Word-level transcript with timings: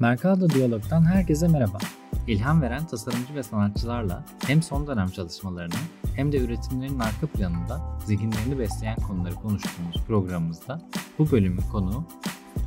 Mercado 0.00 0.48
Diyalog'dan 0.48 1.04
herkese 1.04 1.48
merhaba. 1.48 1.78
İlham 2.26 2.62
veren 2.62 2.86
tasarımcı 2.86 3.34
ve 3.34 3.42
sanatçılarla 3.42 4.24
hem 4.46 4.62
son 4.62 4.86
dönem 4.86 5.08
çalışmalarını 5.08 5.74
hem 6.14 6.32
de 6.32 6.38
üretimlerin 6.38 6.98
arka 6.98 7.26
planında 7.26 7.80
zihinlerini 8.04 8.58
besleyen 8.58 8.96
konuları 8.96 9.34
konuştuğumuz 9.34 9.96
programımızda 10.06 10.80
bu 11.18 11.30
bölümün 11.30 11.62
konuğu 11.72 12.04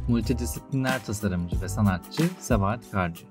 multidisipliner 0.07 1.05
tasarımcı 1.05 1.61
ve 1.61 1.69
sanatçı 1.69 2.23
Sebahat 2.39 2.91
Karcı. 2.91 3.23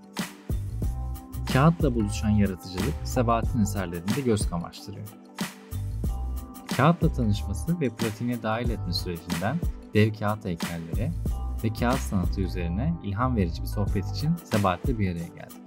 Kağıtla 1.52 1.94
buluşan 1.94 2.30
yaratıcılık 2.30 2.94
Sebahat'in 3.04 3.60
eserlerinde 3.60 4.20
göz 4.20 4.50
kamaştırıyor. 4.50 5.08
Kağıtla 6.76 7.12
tanışması 7.12 7.80
ve 7.80 7.88
pratiğine 7.88 8.42
dahil 8.42 8.70
etme 8.70 8.92
sürecinden 8.92 9.56
dev 9.94 10.14
kağıt 10.14 10.44
heykellere 10.44 11.12
ve 11.64 11.72
kağıt 11.72 11.98
sanatı 11.98 12.40
üzerine 12.40 12.94
ilham 13.04 13.36
verici 13.36 13.62
bir 13.62 13.66
sohbet 13.66 14.10
için 14.10 14.30
Sebahat'le 14.44 14.98
bir 14.98 15.12
araya 15.12 15.28
geldik. 15.28 15.58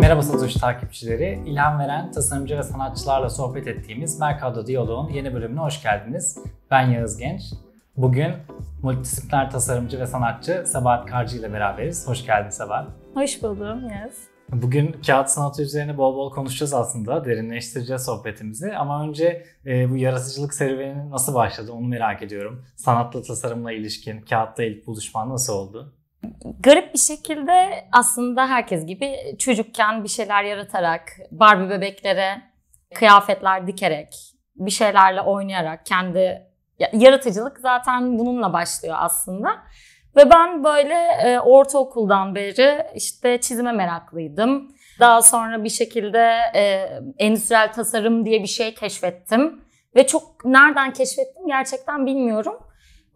Merhaba 0.00 0.22
Satoshi 0.22 0.60
takipçileri. 0.60 1.42
İlham 1.46 1.78
veren 1.78 2.12
tasarımcı 2.12 2.58
ve 2.58 2.62
sanatçılarla 2.62 3.30
sohbet 3.30 3.66
ettiğimiz 3.66 4.20
Mercado 4.20 4.66
Diyalog'un 4.66 5.12
yeni 5.12 5.34
bölümüne 5.34 5.60
hoş 5.60 5.82
geldiniz. 5.82 6.38
Ben 6.70 6.90
Yağız 6.90 7.18
Genç. 7.18 7.42
Bugün 7.96 8.32
multidisipliner 8.82 9.50
tasarımcı 9.50 10.00
ve 10.00 10.06
sanatçı 10.06 10.64
Sebahat 10.66 11.06
Karcı 11.06 11.38
ile 11.38 11.52
beraberiz. 11.52 12.08
Hoş 12.08 12.26
geldin 12.26 12.50
Sebahat. 12.50 12.88
Hoş 13.14 13.42
buldum 13.42 13.88
Yağız. 13.88 14.33
Bugün 14.52 14.92
kağıt 15.06 15.28
sanatı 15.30 15.62
üzerine 15.62 15.98
bol 15.98 16.14
bol 16.16 16.30
konuşacağız 16.30 16.74
aslında. 16.74 17.24
Derinleştireceğiz 17.24 18.04
sohbetimizi. 18.04 18.76
Ama 18.76 19.02
önce 19.02 19.46
e, 19.66 19.90
bu 19.90 19.96
yaratıcılık 19.96 20.54
serüveni 20.54 21.10
nasıl 21.10 21.34
başladı 21.34 21.72
onu 21.72 21.86
merak 21.86 22.22
ediyorum. 22.22 22.64
Sanatla 22.76 23.22
tasarımla 23.22 23.72
ilişkin, 23.72 24.20
kağıtta 24.20 24.64
ilk 24.64 24.86
buluşman 24.86 25.30
nasıl 25.30 25.52
oldu? 25.52 25.94
Garip 26.60 26.94
bir 26.94 26.98
şekilde 26.98 27.84
aslında 27.92 28.48
herkes 28.48 28.86
gibi 28.86 29.16
çocukken 29.38 30.04
bir 30.04 30.08
şeyler 30.08 30.44
yaratarak, 30.44 31.12
Barbie 31.30 31.70
bebeklere 31.70 32.42
kıyafetler 32.94 33.66
dikerek, 33.66 34.14
bir 34.56 34.70
şeylerle 34.70 35.20
oynayarak 35.20 35.86
kendi 35.86 36.42
yaratıcılık 36.92 37.58
zaten 37.60 38.18
bununla 38.18 38.52
başlıyor 38.52 38.96
aslında. 38.98 39.62
Ve 40.16 40.30
ben 40.30 40.64
böyle 40.64 40.94
e, 40.94 41.40
ortaokuldan 41.40 42.34
beri 42.34 42.86
işte 42.94 43.40
çizime 43.40 43.72
meraklıydım. 43.72 44.68
Daha 45.00 45.22
sonra 45.22 45.64
bir 45.64 45.68
şekilde 45.68 46.36
e, 46.54 46.88
endüstriyel 47.18 47.72
tasarım 47.72 48.26
diye 48.26 48.42
bir 48.42 48.48
şey 48.48 48.74
keşfettim. 48.74 49.60
Ve 49.96 50.06
çok 50.06 50.44
nereden 50.44 50.92
keşfettim 50.92 51.46
gerçekten 51.46 52.06
bilmiyorum. 52.06 52.54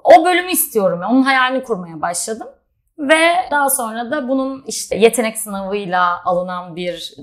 O 0.04 0.24
bölümü 0.24 0.50
istiyorum. 0.50 1.00
Onun 1.10 1.22
hayalini 1.22 1.62
kurmaya 1.62 2.00
başladım. 2.00 2.48
Ve 2.98 3.34
daha 3.50 3.70
sonra 3.70 4.10
da 4.10 4.28
bunun 4.28 4.64
işte 4.66 4.96
yetenek 4.96 5.38
sınavıyla 5.38 6.24
alınan 6.24 6.76
bir 6.76 7.14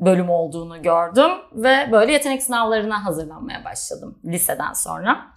bölüm 0.00 0.30
olduğunu 0.30 0.82
gördüm. 0.82 1.30
Ve 1.52 1.88
böyle 1.92 2.12
yetenek 2.12 2.42
sınavlarına 2.42 3.04
hazırlanmaya 3.04 3.64
başladım 3.64 4.18
liseden 4.24 4.72
sonra. 4.72 5.32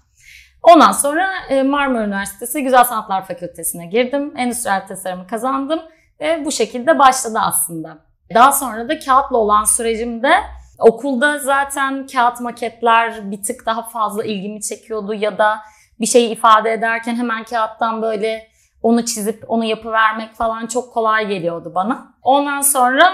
Ondan 0.74 0.92
sonra 0.92 1.28
e, 1.50 1.64
Marmara 1.64 2.04
Üniversitesi 2.04 2.64
Güzel 2.64 2.84
Sanatlar 2.84 3.26
Fakültesine 3.26 3.86
girdim. 3.86 4.34
Endüstriyel 4.38 4.88
tasarımı 4.88 5.28
kazandım 5.28 5.80
ve 6.20 6.46
bu 6.46 6.52
şekilde 6.52 7.00
başladı 7.00 7.40
aslında. 7.42 7.98
Daha 8.34 8.52
sonra 8.52 8.90
da 8.90 9.00
kağıtla 9.00 9.38
olan 9.38 9.64
sürecimde 9.64 10.34
okulda 10.80 11.40
zaten 11.40 12.08
kağıt 12.08 12.42
maketler 12.42 13.32
bir 13.32 13.44
tık 13.44 13.66
daha 13.66 13.90
fazla 13.90 14.24
ilgimi 14.24 14.62
çekiyordu 14.62 15.14
ya 15.14 15.38
da 15.38 15.60
bir 16.00 16.06
şeyi 16.06 16.30
ifade 16.30 16.74
ederken 16.74 17.16
hemen 17.16 17.44
kağıttan 17.44 18.02
böyle 18.02 18.48
onu 18.82 19.06
çizip 19.06 19.44
onu 19.48 19.66
yapıvermek 19.66 20.34
falan 20.34 20.68
çok 20.68 20.94
kolay 20.94 21.28
geliyordu 21.28 21.72
bana. 21.76 22.14
Ondan 22.22 22.62
sonra 22.62 23.14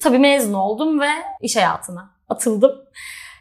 tabii 0.00 0.18
mezun 0.18 0.52
oldum 0.52 1.00
ve 1.00 1.08
iş 1.40 1.56
hayatına 1.56 2.10
atıldım. 2.28 2.72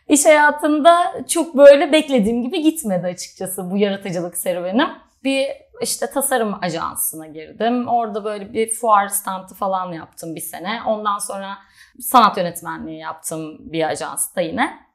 İş 0.09 0.25
hayatında 0.25 1.23
çok 1.27 1.57
böyle 1.57 1.91
beklediğim 1.91 2.43
gibi 2.43 2.61
gitmedi 2.61 3.07
açıkçası 3.07 3.71
bu 3.71 3.77
yaratıcılık 3.77 4.37
serüvenim. 4.37 4.87
Bir 5.23 5.47
işte 5.81 6.09
tasarım 6.09 6.55
ajansına 6.61 7.27
girdim. 7.27 7.87
Orada 7.87 8.23
böyle 8.23 8.53
bir 8.53 8.71
fuar 8.71 9.07
standı 9.07 9.53
falan 9.53 9.93
yaptım 9.93 10.35
bir 10.35 10.41
sene. 10.41 10.79
Ondan 10.87 11.17
sonra 11.17 11.57
sanat 11.99 12.37
yönetmenliği 12.37 12.99
yaptım 12.99 13.57
bir 13.59 13.83
ajansta 13.83 14.41
yine. 14.41 14.85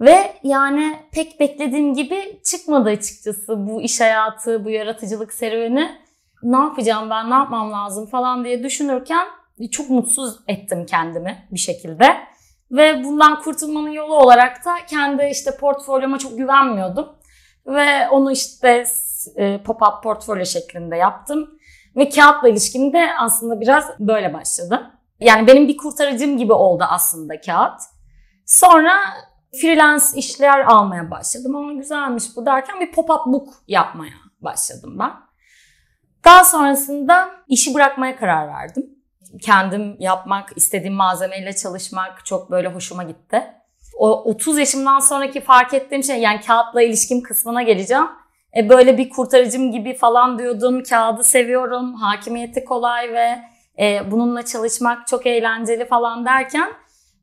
Ve 0.00 0.34
yani 0.42 0.98
pek 1.12 1.40
beklediğim 1.40 1.94
gibi 1.94 2.40
çıkmadı 2.44 2.88
açıkçası 2.88 3.66
bu 3.66 3.82
iş 3.82 4.00
hayatı, 4.00 4.64
bu 4.64 4.70
yaratıcılık 4.70 5.32
serüveni. 5.32 5.98
Ne 6.42 6.56
yapacağım 6.56 7.10
ben, 7.10 7.30
ne 7.30 7.34
yapmam 7.34 7.72
lazım 7.72 8.06
falan 8.06 8.44
diye 8.44 8.62
düşünürken 8.62 9.26
çok 9.70 9.90
mutsuz 9.90 10.40
ettim 10.48 10.86
kendimi 10.86 11.48
bir 11.50 11.58
şekilde. 11.58 12.16
Ve 12.70 13.04
bundan 13.04 13.42
kurtulmanın 13.42 13.90
yolu 13.90 14.14
olarak 14.14 14.64
da 14.64 14.74
kendi 14.86 15.24
işte 15.32 15.56
portfolyoma 15.56 16.18
çok 16.18 16.38
güvenmiyordum. 16.38 17.08
Ve 17.66 18.08
onu 18.08 18.32
işte 18.32 18.84
e, 19.36 19.56
pop-up 19.56 20.02
portfolyo 20.02 20.44
şeklinde 20.44 20.96
yaptım. 20.96 21.50
Ve 21.96 22.08
kağıtla 22.08 22.48
ilişkim 22.48 22.92
de 22.92 23.08
aslında 23.18 23.60
biraz 23.60 23.84
böyle 23.98 24.34
başladı. 24.34 24.90
Yani 25.20 25.46
benim 25.46 25.68
bir 25.68 25.76
kurtarıcım 25.76 26.36
gibi 26.36 26.52
oldu 26.52 26.84
aslında 26.88 27.40
kağıt. 27.40 27.80
Sonra 28.46 28.98
freelance 29.60 30.04
işler 30.14 30.60
almaya 30.60 31.10
başladım. 31.10 31.56
Ama 31.56 31.72
güzelmiş 31.72 32.24
bu 32.36 32.46
derken 32.46 32.80
bir 32.80 32.92
pop-up 32.92 33.32
book 33.32 33.48
yapmaya 33.68 34.14
başladım 34.40 34.96
ben. 34.98 35.12
Daha 36.24 36.44
sonrasında 36.44 37.30
işi 37.48 37.74
bırakmaya 37.74 38.16
karar 38.16 38.48
verdim 38.48 38.99
kendim 39.42 39.96
yapmak, 39.98 40.56
istediğim 40.56 40.94
malzemeyle 40.94 41.52
çalışmak 41.52 42.26
çok 42.26 42.50
böyle 42.50 42.68
hoşuma 42.68 43.02
gitti. 43.02 43.42
O 43.98 44.24
30 44.24 44.58
yaşımdan 44.58 44.98
sonraki 44.98 45.40
fark 45.40 45.74
ettiğim 45.74 46.04
şey 46.04 46.20
yani 46.20 46.40
kağıtla 46.40 46.82
ilişkim 46.82 47.22
kısmına 47.22 47.62
geleceğim. 47.62 48.06
E 48.56 48.68
böyle 48.68 48.98
bir 48.98 49.10
kurtarıcım 49.10 49.72
gibi 49.72 49.94
falan 49.94 50.38
diyordum. 50.38 50.82
Kağıdı 50.82 51.24
seviyorum, 51.24 51.94
hakimiyeti 51.94 52.64
kolay 52.64 53.12
ve 53.12 53.38
e, 53.78 54.10
bununla 54.10 54.44
çalışmak 54.44 55.06
çok 55.06 55.26
eğlenceli 55.26 55.88
falan 55.88 56.26
derken 56.26 56.72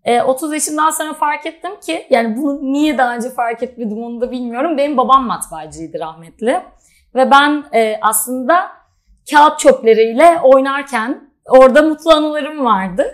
e, 0.04 0.22
30 0.22 0.54
yaşımdan 0.54 0.90
sonra 0.90 1.14
fark 1.14 1.46
ettim 1.46 1.80
ki 1.80 2.08
yani 2.10 2.38
bunu 2.38 2.60
niye 2.62 2.98
daha 2.98 3.16
önce 3.16 3.30
fark 3.30 3.64
etmedim 3.64 4.04
onu 4.04 4.22
da 4.22 4.32
bilmiyorum. 4.32 4.78
Benim 4.78 4.98
babam 4.98 5.28
matbaacıydı 5.28 6.00
rahmetli. 6.00 6.62
Ve 7.16 7.32
ben 7.32 7.64
e, 7.74 8.00
aslında 8.02 8.68
kağıt 9.32 9.60
çöpleriyle 9.60 10.40
oynarken 10.44 11.27
Orada 11.50 11.82
mutlu 11.82 12.12
anılarım 12.12 12.66
vardı. 12.66 13.06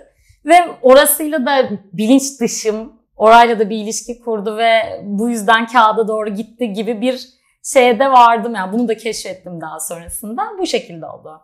Ve 0.45 0.55
orasıyla 0.81 1.45
da 1.45 1.69
bilinç 1.93 2.39
dışım 2.41 2.93
orayla 3.15 3.59
da 3.59 3.69
bir 3.69 3.77
ilişki 3.77 4.19
kurdu 4.19 4.57
ve 4.57 5.01
bu 5.03 5.29
yüzden 5.29 5.67
kağıda 5.67 6.07
doğru 6.07 6.29
gitti 6.29 6.73
gibi 6.73 7.01
bir 7.01 7.29
şeye 7.63 7.99
de 7.99 8.11
vardım. 8.11 8.55
Yani 8.55 8.73
bunu 8.73 8.87
da 8.87 8.97
keşfettim 8.97 9.61
daha 9.61 9.79
sonrasında. 9.79 10.43
Bu 10.59 10.67
şekilde 10.67 11.05
oldu. 11.05 11.41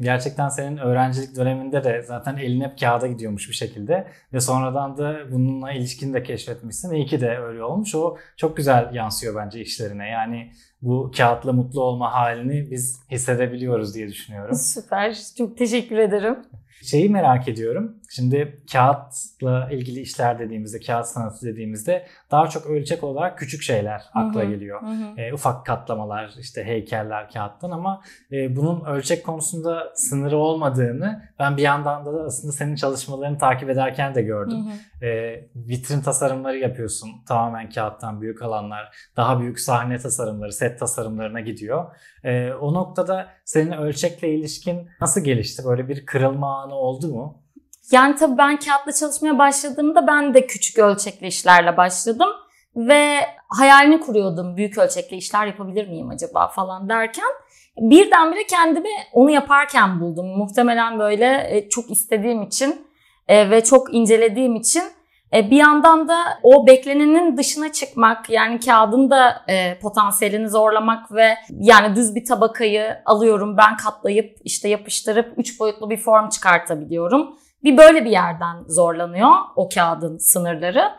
Gerçekten 0.00 0.48
senin 0.48 0.76
öğrencilik 0.76 1.36
döneminde 1.36 1.84
de 1.84 2.02
zaten 2.02 2.36
elin 2.36 2.60
hep 2.60 2.78
kağıda 2.78 3.06
gidiyormuş 3.06 3.48
bir 3.48 3.54
şekilde 3.54 4.06
ve 4.32 4.40
sonradan 4.40 4.98
da 4.98 5.32
bununla 5.32 5.72
ilişkini 5.72 6.14
de 6.14 6.22
keşfetmişsin. 6.22 6.94
İyi 6.94 7.06
ki 7.06 7.20
de 7.20 7.38
öyle 7.38 7.64
olmuş. 7.64 7.94
O 7.94 8.16
çok 8.36 8.56
güzel 8.56 8.94
yansıyor 8.94 9.36
bence 9.36 9.60
işlerine. 9.60 10.08
Yani 10.08 10.52
bu 10.82 11.10
kağıtla 11.16 11.52
mutlu 11.52 11.82
olma 11.82 12.12
halini 12.12 12.70
biz 12.70 13.00
hissedebiliyoruz 13.10 13.94
diye 13.94 14.08
düşünüyorum. 14.08 14.54
Süper. 14.54 15.16
Çok 15.38 15.58
teşekkür 15.58 15.96
ederim. 15.96 16.38
Şeyi 16.82 17.08
merak 17.10 17.48
ediyorum. 17.48 17.96
Şimdi 18.10 18.62
kağıtla 18.72 19.68
ilgili 19.70 20.00
işler 20.00 20.38
dediğimizde, 20.38 20.80
kağıt 20.80 21.06
sanatı 21.06 21.46
dediğimizde 21.46 22.06
daha 22.30 22.48
çok 22.48 22.66
ölçek 22.66 23.04
olarak 23.04 23.38
küçük 23.38 23.62
şeyler 23.62 24.02
akla 24.14 24.40
hı 24.40 24.46
hı, 24.46 24.50
geliyor. 24.50 24.82
Hı. 24.82 25.20
E, 25.20 25.34
ufak 25.34 25.66
katlamalar, 25.66 26.34
işte 26.40 26.64
heykeller 26.64 27.30
kağıttan 27.30 27.70
ama 27.70 28.02
e, 28.32 28.56
bunun 28.56 28.84
ölçek 28.84 29.26
konusunda 29.26 29.92
sınırı 29.94 30.36
olmadığını 30.36 31.22
ben 31.38 31.56
bir 31.56 31.62
yandan 31.62 32.06
da 32.06 32.10
aslında 32.10 32.52
senin 32.52 32.76
çalışmalarını 32.76 33.38
takip 33.38 33.70
ederken 33.70 34.14
de 34.14 34.22
gördüm. 34.22 34.58
Hı 34.58 35.06
hı. 35.06 35.06
E, 35.06 35.44
vitrin 35.56 36.00
tasarımları 36.00 36.58
yapıyorsun. 36.58 37.10
Tamamen 37.28 37.70
kağıttan 37.70 38.20
büyük 38.20 38.42
alanlar. 38.42 38.96
Daha 39.16 39.40
büyük 39.40 39.60
sahne 39.60 39.98
tasarımları, 39.98 40.52
set 40.52 40.71
tasarımlarına 40.76 41.40
gidiyor. 41.40 41.96
E, 42.24 42.52
o 42.52 42.74
noktada 42.74 43.28
senin 43.44 43.72
ölçekle 43.72 44.34
ilişkin 44.34 44.88
nasıl 45.00 45.24
gelişti? 45.24 45.62
Böyle 45.64 45.88
bir 45.88 46.06
kırılma 46.06 46.62
anı 46.62 46.74
oldu 46.74 47.14
mu? 47.14 47.42
Yani 47.90 48.16
tabii 48.16 48.38
ben 48.38 48.58
kağıtla 48.58 48.92
çalışmaya 48.92 49.38
başladığımda 49.38 50.06
ben 50.06 50.34
de 50.34 50.46
küçük 50.46 50.78
ölçekli 50.78 51.26
işlerle 51.26 51.76
başladım. 51.76 52.28
Ve 52.76 53.20
hayalini 53.48 54.00
kuruyordum 54.00 54.56
büyük 54.56 54.78
ölçekli 54.78 55.16
işler 55.16 55.46
yapabilir 55.46 55.88
miyim 55.88 56.10
acaba 56.10 56.48
falan 56.48 56.88
derken. 56.88 57.28
Birdenbire 57.76 58.46
kendimi 58.46 58.88
onu 59.12 59.30
yaparken 59.30 60.00
buldum. 60.00 60.26
Muhtemelen 60.26 60.98
böyle 60.98 61.46
e, 61.50 61.68
çok 61.68 61.90
istediğim 61.90 62.42
için 62.42 62.86
e, 63.28 63.50
ve 63.50 63.64
çok 63.64 63.94
incelediğim 63.94 64.56
için 64.56 64.82
bir 65.32 65.56
yandan 65.56 66.08
da 66.08 66.18
o 66.42 66.66
beklenenin 66.66 67.36
dışına 67.36 67.72
çıkmak 67.72 68.30
yani 68.30 68.60
kağıdın 68.60 69.10
da 69.10 69.42
e, 69.48 69.78
potansiyelini 69.78 70.48
zorlamak 70.48 71.12
ve 71.12 71.34
yani 71.50 71.96
düz 71.96 72.14
bir 72.14 72.24
tabakayı 72.24 72.96
alıyorum 73.04 73.56
ben 73.56 73.76
katlayıp 73.76 74.36
işte 74.44 74.68
yapıştırıp 74.68 75.34
üç 75.36 75.60
boyutlu 75.60 75.90
bir 75.90 75.96
form 75.96 76.28
çıkartabiliyorum. 76.28 77.34
Bir 77.64 77.76
böyle 77.76 78.04
bir 78.04 78.10
yerden 78.10 78.64
zorlanıyor 78.68 79.30
o 79.56 79.68
kağıdın 79.68 80.18
sınırları. 80.18 80.90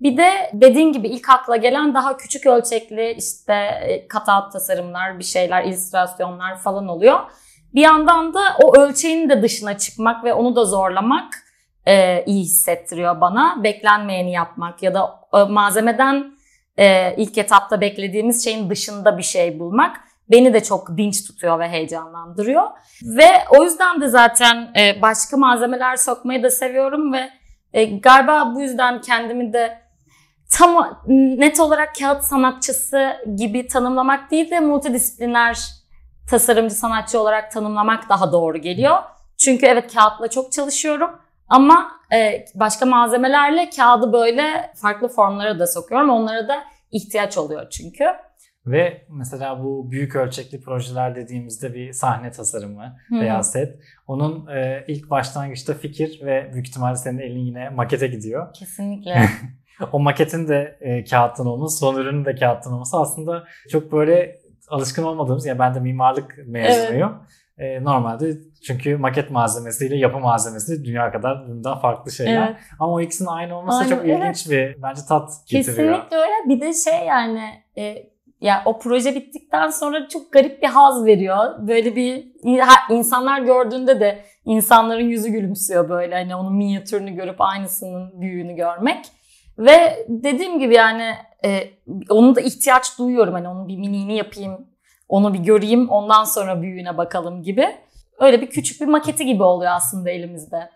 Bir 0.00 0.16
de 0.16 0.50
dediğin 0.52 0.92
gibi 0.92 1.08
ilk 1.08 1.28
akla 1.28 1.56
gelen 1.56 1.94
daha 1.94 2.16
küçük 2.16 2.46
ölçekli 2.46 3.14
işte 3.18 3.52
e, 3.54 4.08
cutout 4.12 4.52
tasarımlar, 4.52 5.18
bir 5.18 5.24
şeyler, 5.24 5.64
illüstrasyonlar 5.64 6.58
falan 6.58 6.88
oluyor. 6.88 7.20
Bir 7.74 7.80
yandan 7.80 8.34
da 8.34 8.40
o 8.62 8.76
ölçeğin 8.76 9.30
de 9.30 9.42
dışına 9.42 9.78
çıkmak 9.78 10.24
ve 10.24 10.34
onu 10.34 10.56
da 10.56 10.64
zorlamak 10.64 11.41
e, 11.86 12.24
iyi 12.24 12.44
hissettiriyor 12.44 13.20
bana. 13.20 13.64
Beklenmeyeni 13.64 14.32
yapmak 14.32 14.82
ya 14.82 14.94
da 14.94 15.20
e, 15.34 15.42
malzemeden 15.42 16.36
e, 16.78 17.14
ilk 17.16 17.38
etapta 17.38 17.80
beklediğimiz 17.80 18.44
şeyin 18.44 18.70
dışında 18.70 19.18
bir 19.18 19.22
şey 19.22 19.58
bulmak 19.58 19.96
beni 20.30 20.54
de 20.54 20.62
çok 20.62 20.96
dinç 20.96 21.26
tutuyor 21.26 21.58
ve 21.58 21.68
heyecanlandırıyor. 21.68 22.62
Ve 23.02 23.28
o 23.50 23.64
yüzden 23.64 24.00
de 24.00 24.08
zaten 24.08 24.72
e, 24.78 25.02
başka 25.02 25.36
malzemeler 25.36 25.96
sokmayı 25.96 26.42
da 26.42 26.50
seviyorum 26.50 27.12
ve 27.12 27.30
e, 27.72 27.84
galiba 27.84 28.52
bu 28.54 28.60
yüzden 28.60 29.00
kendimi 29.00 29.52
de 29.52 29.82
tam 30.50 31.00
net 31.08 31.60
olarak 31.60 31.94
kağıt 31.94 32.24
sanatçısı 32.24 33.12
gibi 33.36 33.66
tanımlamak 33.66 34.30
değil 34.30 34.50
de 34.50 34.60
multidisipliner 34.60 35.58
tasarımcı 36.30 36.74
sanatçı 36.74 37.20
olarak 37.20 37.52
tanımlamak 37.52 38.08
daha 38.08 38.32
doğru 38.32 38.58
geliyor. 38.58 38.98
Çünkü 39.38 39.66
evet 39.66 39.94
kağıtla 39.94 40.28
çok 40.28 40.52
çalışıyorum 40.52 41.10
ama 41.52 41.90
e, 42.14 42.44
başka 42.54 42.86
malzemelerle 42.86 43.70
kağıdı 43.76 44.12
böyle 44.12 44.72
farklı 44.74 45.08
formlara 45.08 45.58
da 45.58 45.66
sokuyorum. 45.66 46.10
Onlara 46.10 46.48
da 46.48 46.64
ihtiyaç 46.90 47.38
oluyor 47.38 47.70
çünkü. 47.70 48.04
Ve 48.66 49.06
mesela 49.08 49.64
bu 49.64 49.90
büyük 49.90 50.16
ölçekli 50.16 50.60
projeler 50.60 51.16
dediğimizde 51.16 51.74
bir 51.74 51.92
sahne 51.92 52.30
tasarımı 52.30 52.96
Hı-hı. 53.08 53.20
veya 53.20 53.42
set. 53.42 53.78
Onun 54.06 54.46
e, 54.46 54.84
ilk 54.88 55.10
başlangıçta 55.10 55.74
fikir 55.74 56.20
ve 56.24 56.50
büyük 56.52 56.68
ihtimalle 56.68 56.96
senin 56.96 57.18
elin 57.18 57.44
yine 57.44 57.70
makete 57.70 58.06
gidiyor. 58.06 58.54
Kesinlikle. 58.54 59.28
o 59.92 59.98
maketin 59.98 60.48
de 60.48 60.78
e, 60.80 61.04
kağıttan 61.04 61.46
olması, 61.46 61.78
son 61.78 61.96
ürünün 61.96 62.24
de 62.24 62.34
kağıttan 62.34 62.72
olması 62.72 62.96
aslında 62.96 63.44
çok 63.70 63.92
böyle 63.92 64.40
alışkın 64.68 65.02
olmadığımız, 65.02 65.46
yani 65.46 65.58
ben 65.58 65.74
de 65.74 65.80
mimarlık 65.80 66.38
mezunuyum. 66.46 67.12
Evet. 67.20 67.41
E, 67.58 67.84
normalde 67.84 68.38
çünkü 68.66 68.96
maket 68.96 69.30
malzemesiyle 69.30 69.96
yapı 69.96 70.18
malzemesi 70.18 70.84
dünya 70.84 71.12
kadar 71.12 71.48
bundan 71.48 71.78
farklı 71.78 72.12
şeyler. 72.12 72.48
Evet. 72.48 72.56
Ama 72.80 72.92
o 72.92 73.00
ikisinin 73.00 73.28
aynı 73.28 73.58
olması 73.58 73.78
Aynen, 73.78 73.90
çok 73.90 74.04
ilginç 74.04 74.46
evet. 74.48 74.76
bir 74.76 74.82
bence 74.82 75.00
tat 75.08 75.30
getiriyor. 75.46 75.94
Kesinlikle 75.94 76.16
öyle. 76.16 76.48
Bir 76.48 76.60
de 76.60 76.72
şey 76.72 77.06
yani 77.06 77.42
e, 77.78 78.12
ya 78.40 78.62
o 78.64 78.78
proje 78.78 79.14
bittikten 79.14 79.70
sonra 79.70 80.08
çok 80.08 80.32
garip 80.32 80.62
bir 80.62 80.68
haz 80.68 81.04
veriyor. 81.04 81.68
Böyle 81.68 81.96
bir 81.96 82.32
insanlar 82.90 83.40
gördüğünde 83.40 84.00
de 84.00 84.24
insanların 84.44 85.04
yüzü 85.04 85.28
gülümsüyor 85.28 85.88
böyle 85.88 86.14
hani 86.14 86.36
onun 86.36 86.56
minyatürünü 86.56 87.10
görüp 87.10 87.40
aynısının 87.40 88.20
büyüğünü 88.20 88.54
görmek. 88.54 89.06
Ve 89.58 90.06
dediğim 90.08 90.58
gibi 90.58 90.74
yani 90.74 91.14
e, 91.44 91.70
onun 92.08 92.34
da 92.34 92.40
ihtiyaç 92.40 92.98
duyuyorum. 92.98 93.34
Hani 93.34 93.48
onun 93.48 93.68
bir 93.68 93.76
miniğini 93.76 94.16
yapayım, 94.16 94.66
onu 95.12 95.34
bir 95.34 95.38
göreyim, 95.38 95.88
ondan 95.88 96.24
sonra 96.24 96.62
büyüğüne 96.62 96.96
bakalım 96.96 97.42
gibi. 97.42 97.66
Öyle 98.20 98.40
bir 98.40 98.50
küçük 98.50 98.80
bir 98.80 98.86
maketi 98.86 99.26
gibi 99.26 99.42
oluyor 99.42 99.72
aslında 99.72 100.10
elimizde. 100.10 100.70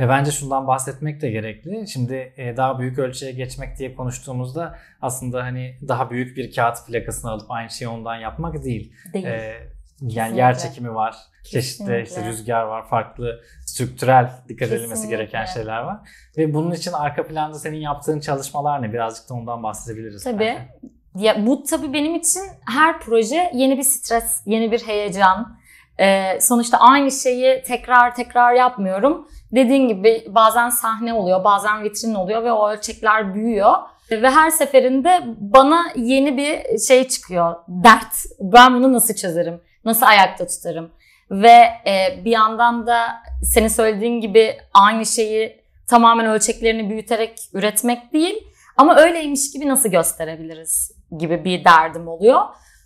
Ve 0.00 0.08
bence 0.08 0.30
şundan 0.30 0.66
bahsetmek 0.66 1.22
de 1.22 1.30
gerekli. 1.30 1.88
Şimdi 1.88 2.32
e, 2.36 2.56
daha 2.56 2.78
büyük 2.78 2.98
ölçüye 2.98 3.32
geçmek 3.32 3.78
diye 3.78 3.94
konuştuğumuzda 3.94 4.78
aslında 5.02 5.42
hani 5.42 5.78
daha 5.88 6.10
büyük 6.10 6.36
bir 6.36 6.54
kağıt 6.54 6.86
plakasını 6.86 7.30
alıp 7.30 7.50
aynı 7.50 7.70
şeyi 7.70 7.88
ondan 7.88 8.16
yapmak 8.16 8.64
değil. 8.64 8.92
Değil. 9.12 9.26
Ee, 9.26 9.68
yani 10.00 10.38
yer 10.38 10.58
çekimi 10.58 10.94
var. 10.94 11.16
Çeşitli 11.44 12.02
işte 12.02 12.24
rüzgar 12.24 12.62
var. 12.62 12.88
Farklı 12.88 13.40
strüktürel 13.66 14.30
dikkat 14.48 14.72
edilmesi 14.72 15.08
gereken 15.08 15.44
şeyler 15.44 15.80
var. 15.80 15.98
Ve 16.36 16.54
bunun 16.54 16.72
için 16.72 16.92
arka 16.92 17.26
planda 17.26 17.58
senin 17.58 17.78
yaptığın 17.78 18.20
çalışmalar 18.20 18.82
ne? 18.82 18.92
Birazcık 18.92 19.30
da 19.30 19.34
ondan 19.34 19.62
bahsedebiliriz. 19.62 20.24
Tabii. 20.24 20.38
Bence. 20.38 20.99
Ya 21.18 21.46
bu 21.46 21.62
tabii 21.62 21.92
benim 21.92 22.14
için 22.14 22.42
her 22.66 23.00
proje 23.00 23.50
yeni 23.54 23.78
bir 23.78 23.82
stres, 23.82 24.42
yeni 24.46 24.72
bir 24.72 24.80
heyecan. 24.80 25.60
Ee, 26.00 26.40
sonuçta 26.40 26.78
aynı 26.78 27.10
şeyi 27.10 27.62
tekrar 27.62 28.14
tekrar 28.14 28.52
yapmıyorum. 28.52 29.28
Dediğin 29.52 29.88
gibi 29.88 30.24
bazen 30.28 30.68
sahne 30.68 31.14
oluyor, 31.14 31.44
bazen 31.44 31.82
vitrin 31.82 32.14
oluyor 32.14 32.44
ve 32.44 32.52
o 32.52 32.70
ölçekler 32.70 33.34
büyüyor. 33.34 33.76
Ve 34.10 34.30
her 34.30 34.50
seferinde 34.50 35.22
bana 35.38 35.92
yeni 35.96 36.36
bir 36.36 36.78
şey 36.78 37.08
çıkıyor. 37.08 37.54
Dert. 37.68 38.14
Ben 38.40 38.74
bunu 38.74 38.92
nasıl 38.92 39.14
çözerim? 39.14 39.60
Nasıl 39.84 40.06
ayakta 40.06 40.46
tutarım? 40.46 40.90
Ve 41.30 41.64
e, 41.86 42.24
bir 42.24 42.30
yandan 42.30 42.86
da 42.86 43.06
senin 43.42 43.68
söylediğin 43.68 44.20
gibi 44.20 44.56
aynı 44.74 45.06
şeyi 45.06 45.60
tamamen 45.88 46.26
ölçeklerini 46.26 46.90
büyüterek 46.90 47.38
üretmek 47.52 48.12
değil 48.12 48.44
ama 48.76 48.96
öyleymiş 48.96 49.52
gibi 49.52 49.68
nasıl 49.68 49.88
gösterebiliriz 49.88 50.99
gibi 51.18 51.44
bir 51.44 51.64
derdim 51.64 52.08
oluyor. 52.08 52.40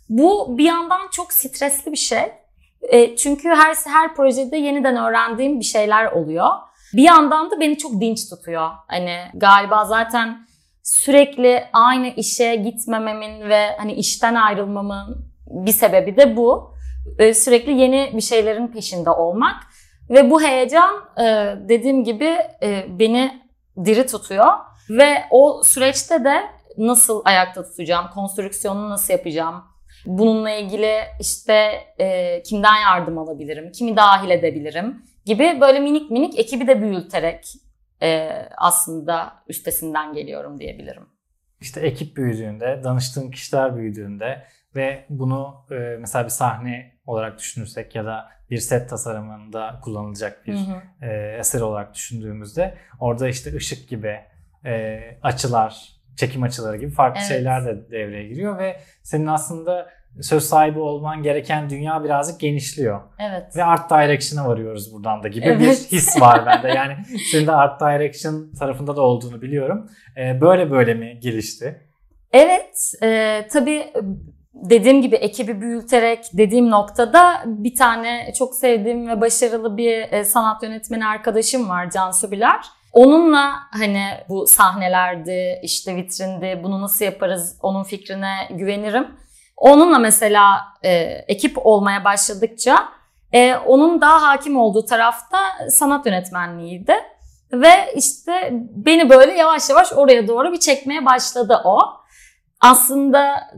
Bu 0.08 0.58
bir 0.58 0.64
yandan 0.64 1.00
çok 1.12 1.32
stresli 1.32 1.92
bir 1.92 1.96
şey. 1.96 2.32
E, 2.82 3.16
çünkü 3.16 3.48
her 3.48 3.74
her 3.86 4.14
projede 4.14 4.56
yeniden 4.56 4.96
öğrendiğim 4.96 5.60
bir 5.60 5.64
şeyler 5.64 6.12
oluyor. 6.12 6.48
Bir 6.92 7.02
yandan 7.02 7.50
da 7.50 7.60
beni 7.60 7.78
çok 7.78 8.00
dinç 8.00 8.30
tutuyor. 8.30 8.70
Hani 8.88 9.16
galiba 9.34 9.84
zaten 9.84 10.46
sürekli 10.82 11.64
aynı 11.72 12.08
işe 12.08 12.54
gitmememin 12.54 13.48
ve 13.48 13.76
hani 13.76 13.92
işten 13.92 14.34
ayrılmamın 14.34 15.26
bir 15.46 15.72
sebebi 15.72 16.16
de 16.16 16.36
bu. 16.36 16.74
E, 17.18 17.34
sürekli 17.34 17.72
yeni 17.72 18.12
bir 18.14 18.20
şeylerin 18.20 18.68
peşinde 18.68 19.10
olmak. 19.10 19.56
Ve 20.10 20.30
bu 20.30 20.42
heyecan 20.42 20.94
e, 21.18 21.54
dediğim 21.68 22.04
gibi 22.04 22.36
e, 22.62 22.86
beni 22.88 23.42
diri 23.84 24.06
tutuyor. 24.06 24.52
Ve 24.90 25.24
o 25.30 25.62
süreçte 25.64 26.24
de 26.24 26.42
nasıl 26.78 27.22
ayakta 27.24 27.62
tutacağım, 27.62 28.06
konstrüksiyonu 28.14 28.90
nasıl 28.90 29.12
yapacağım, 29.12 29.64
bununla 30.06 30.50
ilgili 30.50 30.98
işte 31.20 31.72
kimden 32.44 32.76
yardım 32.76 33.18
alabilirim, 33.18 33.72
kimi 33.72 33.96
dahil 33.96 34.30
edebilirim 34.30 35.02
gibi 35.24 35.58
böyle 35.60 35.80
minik 35.80 36.10
minik 36.10 36.38
ekibi 36.38 36.66
de 36.66 36.82
büyüterek 36.82 37.44
aslında 38.56 39.32
üstesinden 39.48 40.12
geliyorum 40.12 40.60
diyebilirim. 40.60 41.06
İşte 41.60 41.80
ekip 41.80 42.16
büyüdüğünde, 42.16 42.80
danıştığın 42.84 43.30
kişiler 43.30 43.76
büyüdüğünde 43.76 44.44
ve 44.76 45.04
bunu 45.08 45.66
e, 45.70 45.74
mesela 45.74 46.24
bir 46.24 46.30
sahne 46.30 46.92
olarak 47.06 47.38
düşünürsek 47.38 47.94
ya 47.94 48.04
da 48.04 48.28
bir 48.50 48.58
set 48.58 48.90
tasarımında 48.90 49.80
kullanılacak 49.84 50.46
bir 50.46 50.54
hı 50.54 50.58
hı. 50.58 51.06
E, 51.06 51.36
eser 51.38 51.60
olarak 51.60 51.94
düşündüğümüzde 51.94 52.74
orada 53.00 53.28
işte 53.28 53.54
ışık 53.56 53.88
gibi 53.88 54.20
e, 54.64 55.00
açılar, 55.22 55.93
çekim 56.16 56.42
açıları 56.42 56.76
gibi 56.76 56.90
farklı 56.90 57.20
evet. 57.20 57.28
şeyler 57.28 57.64
de 57.64 57.90
devreye 57.90 58.28
giriyor 58.28 58.58
ve 58.58 58.76
senin 59.02 59.26
aslında 59.26 59.88
söz 60.22 60.44
sahibi 60.44 60.78
olman 60.78 61.22
gereken 61.22 61.70
dünya 61.70 62.04
birazcık 62.04 62.40
genişliyor. 62.40 63.00
Evet. 63.18 63.56
Ve 63.56 63.64
art 63.64 63.90
direction'a 63.90 64.48
varıyoruz 64.48 64.94
buradan 64.94 65.22
da 65.22 65.28
gibi 65.28 65.46
evet. 65.46 65.60
bir 65.60 65.66
his 65.96 66.20
var 66.20 66.46
bende. 66.46 66.68
Yani 66.68 66.96
senin 67.32 67.46
de 67.46 67.52
art 67.52 67.80
direction 67.80 68.52
tarafında 68.58 68.96
da 68.96 69.02
olduğunu 69.02 69.42
biliyorum. 69.42 69.90
Ee, 70.16 70.40
böyle 70.40 70.70
böyle 70.70 70.94
mi 70.94 71.18
gelişti? 71.20 71.80
Evet. 72.32 72.92
E, 73.02 73.40
tabii 73.52 73.92
dediğim 74.54 75.02
gibi 75.02 75.16
ekibi 75.16 75.60
büyüterek 75.60 76.24
dediğim 76.32 76.70
noktada 76.70 77.42
bir 77.46 77.74
tane 77.76 78.32
çok 78.38 78.54
sevdiğim 78.54 79.08
ve 79.08 79.20
başarılı 79.20 79.76
bir 79.76 80.12
e, 80.12 80.24
sanat 80.24 80.62
yönetmeni 80.62 81.06
arkadaşım 81.06 81.68
var 81.68 81.90
Cansu 81.90 82.30
Biler. 82.30 82.66
Onunla 82.94 83.52
hani 83.70 84.04
bu 84.28 84.46
sahnelerde 84.46 85.60
işte 85.62 85.96
vitrinde 85.96 86.64
bunu 86.64 86.82
nasıl 86.82 87.04
yaparız 87.04 87.58
onun 87.62 87.84
fikrine 87.84 88.34
güvenirim. 88.50 89.06
Onunla 89.56 89.98
mesela 89.98 90.60
e, 90.82 90.92
ekip 91.28 91.66
olmaya 91.66 92.04
başladıkça 92.04 92.88
e, 93.32 93.56
onun 93.56 94.00
daha 94.00 94.22
hakim 94.22 94.56
olduğu 94.56 94.84
tarafta 94.84 95.38
sanat 95.70 96.06
yönetmenliğiydi. 96.06 96.94
Ve 97.52 97.92
işte 97.96 98.50
beni 98.70 99.10
böyle 99.10 99.32
yavaş 99.32 99.70
yavaş 99.70 99.92
oraya 99.92 100.28
doğru 100.28 100.52
bir 100.52 100.60
çekmeye 100.60 101.06
başladı 101.06 101.60
o. 101.64 101.80
Aslında 102.60 103.50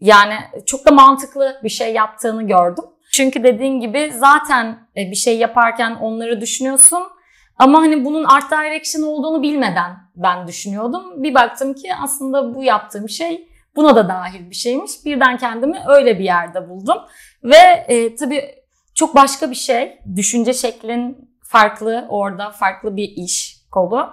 yani 0.00 0.34
çok 0.66 0.86
da 0.86 0.90
mantıklı 0.90 1.60
bir 1.64 1.68
şey 1.68 1.92
yaptığını 1.92 2.46
gördüm. 2.46 2.84
Çünkü 3.12 3.42
dediğin 3.42 3.80
gibi 3.80 4.12
zaten 4.16 4.88
e, 4.96 5.10
bir 5.10 5.16
şey 5.16 5.38
yaparken 5.38 5.94
onları 5.94 6.40
düşünüyorsun. 6.40 7.02
Ama 7.60 7.78
hani 7.78 8.04
bunun 8.04 8.24
art 8.24 8.50
direction 8.50 9.02
olduğunu 9.02 9.42
bilmeden 9.42 9.96
ben 10.16 10.46
düşünüyordum. 10.46 11.22
Bir 11.22 11.34
baktım 11.34 11.74
ki 11.74 11.94
aslında 12.02 12.54
bu 12.54 12.64
yaptığım 12.64 13.08
şey 13.08 13.48
buna 13.76 13.96
da 13.96 14.08
dahil 14.08 14.50
bir 14.50 14.54
şeymiş. 14.54 14.90
Birden 15.04 15.38
kendimi 15.38 15.78
öyle 15.88 16.18
bir 16.18 16.24
yerde 16.24 16.68
buldum. 16.68 16.98
Ve 17.44 17.56
e, 17.88 18.16
tabii 18.16 18.42
çok 18.94 19.14
başka 19.14 19.50
bir 19.50 19.56
şey. 19.56 19.98
Düşünce 20.16 20.52
şeklin 20.52 21.30
farklı 21.42 22.06
orada, 22.08 22.50
farklı 22.50 22.96
bir 22.96 23.08
iş. 23.16 23.60
kolu. 23.70 24.08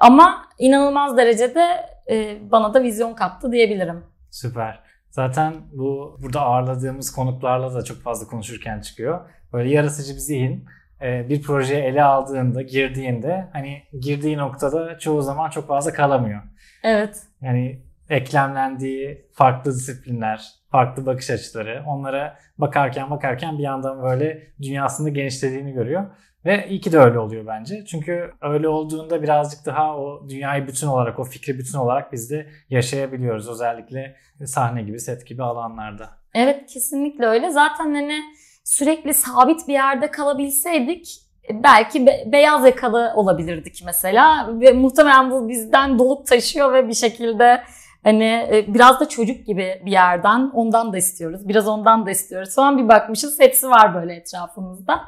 Ama 0.00 0.44
inanılmaz 0.58 1.16
derecede 1.16 1.66
e, 2.10 2.38
bana 2.50 2.74
da 2.74 2.82
vizyon 2.82 3.14
kattı 3.14 3.52
diyebilirim. 3.52 4.04
Süper. 4.30 4.80
Zaten 5.10 5.54
bu 5.72 6.16
burada 6.22 6.40
ağırladığımız 6.40 7.12
konuklarla 7.12 7.74
da 7.74 7.84
çok 7.84 7.96
fazla 7.96 8.26
konuşurken 8.26 8.80
çıkıyor. 8.80 9.30
Böyle 9.52 9.70
yaratıcı 9.70 10.14
bir 10.14 10.18
zihin 10.18 10.64
bir 11.00 11.42
projeye 11.42 11.84
ele 11.84 12.02
aldığında, 12.02 12.62
girdiğinde 12.62 13.48
hani 13.52 13.82
girdiği 14.00 14.36
noktada 14.36 14.98
çoğu 14.98 15.22
zaman 15.22 15.50
çok 15.50 15.68
fazla 15.68 15.92
kalamıyor. 15.92 16.42
Evet. 16.82 17.22
Yani 17.40 17.82
eklemlendiği 18.10 19.26
farklı 19.32 19.74
disiplinler, 19.74 20.46
farklı 20.70 21.06
bakış 21.06 21.30
açıları 21.30 21.82
onlara 21.86 22.38
bakarken 22.58 23.10
bakarken 23.10 23.58
bir 23.58 23.62
yandan 23.62 24.02
böyle 24.02 24.42
dünyasında 24.62 25.08
genişlediğini 25.08 25.72
görüyor. 25.72 26.06
Ve 26.44 26.68
iyi 26.68 26.80
ki 26.80 26.92
de 26.92 26.98
öyle 26.98 27.18
oluyor 27.18 27.46
bence. 27.46 27.84
Çünkü 27.84 28.30
öyle 28.40 28.68
olduğunda 28.68 29.22
birazcık 29.22 29.66
daha 29.66 29.98
o 29.98 30.28
dünyayı 30.28 30.66
bütün 30.66 30.86
olarak, 30.86 31.18
o 31.18 31.24
fikri 31.24 31.58
bütün 31.58 31.78
olarak 31.78 32.12
biz 32.12 32.30
de 32.30 32.46
yaşayabiliyoruz. 32.70 33.48
Özellikle 33.48 34.16
sahne 34.44 34.82
gibi, 34.82 35.00
set 35.00 35.26
gibi 35.26 35.42
alanlarda. 35.42 36.08
Evet 36.34 36.66
kesinlikle 36.66 37.26
öyle. 37.26 37.50
Zaten 37.50 37.94
hani 37.94 38.20
sürekli 38.68 39.14
sabit 39.14 39.68
bir 39.68 39.72
yerde 39.72 40.10
kalabilseydik 40.10 41.20
belki 41.50 42.06
be- 42.06 42.24
beyaz 42.32 42.64
yakalı 42.64 43.12
olabilirdik 43.14 43.82
mesela. 43.84 44.48
Ve 44.60 44.72
muhtemelen 44.72 45.30
bu 45.30 45.48
bizden 45.48 45.98
dolup 45.98 46.26
taşıyor 46.26 46.72
ve 46.72 46.88
bir 46.88 46.94
şekilde 46.94 47.62
hani 48.04 48.48
e, 48.52 48.64
biraz 48.74 49.00
da 49.00 49.08
çocuk 49.08 49.46
gibi 49.46 49.82
bir 49.86 49.90
yerden 49.90 50.50
ondan 50.54 50.92
da 50.92 50.98
istiyoruz. 50.98 51.48
Biraz 51.48 51.68
ondan 51.68 52.06
da 52.06 52.10
istiyoruz. 52.10 52.50
Sonra 52.50 52.78
bir 52.78 52.88
bakmışız 52.88 53.40
hepsi 53.40 53.70
var 53.70 53.94
böyle 53.94 54.14
etrafımızda. 54.14 55.00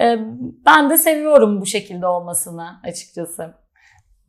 E, 0.00 0.18
ben 0.66 0.90
de 0.90 0.96
seviyorum 0.96 1.60
bu 1.60 1.66
şekilde 1.66 2.06
olmasını 2.06 2.80
açıkçası. 2.84 3.54